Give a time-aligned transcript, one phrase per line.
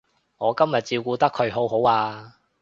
[0.39, 2.33] 我今日照顧得佢好好啊